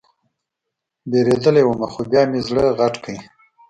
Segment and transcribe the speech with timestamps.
[1.11, 3.15] وېرېدلى وم خو بيا مې زړه غټ کړ.